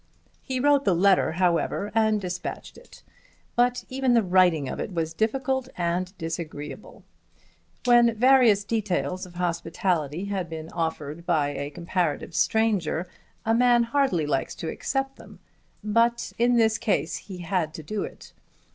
He 0.41 0.59
wrote 0.59 0.83
the 0.83 0.95
letter, 0.95 1.33
however, 1.33 1.91
and 1.93 2.19
dispatched 2.19 2.75
it. 2.75 3.03
But 3.55 3.85
even 3.87 4.15
the 4.15 4.23
writing 4.23 4.67
of 4.67 4.79
it 4.79 4.91
was 4.95 5.13
difficult 5.13 5.69
and 5.77 6.11
disagreeable. 6.17 7.03
When 7.85 8.15
various 8.15 8.63
details 8.63 9.27
of 9.27 9.35
hospitality 9.35 10.25
have 10.25 10.49
been 10.49 10.69
offered 10.71 11.27
by 11.27 11.49
a 11.49 11.69
comparative 11.69 12.33
stranger 12.33 13.07
a 13.45 13.53
man 13.53 13.83
hardly 13.83 14.25
likes 14.25 14.55
to 14.55 14.69
accept 14.69 15.17
them 15.17 15.37
all. 15.85 15.91
But 15.93 16.33
in 16.39 16.55
this 16.57 16.79
case 16.79 17.17
he 17.17 17.37
had 17.37 17.71
to 17.75 17.83
do 17.83 18.01
it. 18.03 18.33